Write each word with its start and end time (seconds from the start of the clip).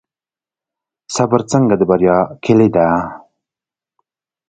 صبر 1.15 1.41
څنګه 1.51 1.73
د 1.77 1.81
بریا 1.89 2.17
کیلي 2.43 2.69
ده؟ 2.75 2.87